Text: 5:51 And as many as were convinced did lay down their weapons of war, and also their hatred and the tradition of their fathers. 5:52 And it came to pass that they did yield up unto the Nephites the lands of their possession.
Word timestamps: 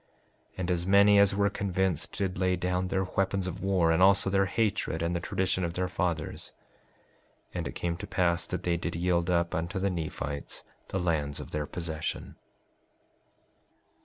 5:51 0.53 0.53
And 0.57 0.71
as 0.71 0.85
many 0.87 1.19
as 1.19 1.35
were 1.35 1.49
convinced 1.51 2.13
did 2.13 2.39
lay 2.39 2.55
down 2.55 2.87
their 2.87 3.03
weapons 3.03 3.45
of 3.45 3.61
war, 3.61 3.91
and 3.91 4.01
also 4.01 4.31
their 4.31 4.47
hatred 4.47 5.03
and 5.03 5.15
the 5.15 5.19
tradition 5.19 5.63
of 5.63 5.75
their 5.75 5.87
fathers. 5.87 6.53
5:52 7.53 7.57
And 7.59 7.67
it 7.67 7.75
came 7.75 7.97
to 7.97 8.07
pass 8.07 8.47
that 8.47 8.63
they 8.63 8.77
did 8.77 8.95
yield 8.95 9.29
up 9.29 9.53
unto 9.53 9.77
the 9.77 9.91
Nephites 9.91 10.63
the 10.87 10.97
lands 10.97 11.39
of 11.39 11.51
their 11.51 11.67
possession. 11.67 12.35